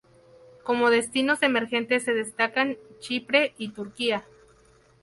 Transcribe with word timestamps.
Como 0.63 0.89
destinos 0.89 1.43
emergentes 1.43 2.01
se 2.03 2.15
destacan 2.15 2.77
Chipre 3.01 3.53
y 3.59 3.69
Turquía. 3.69 4.25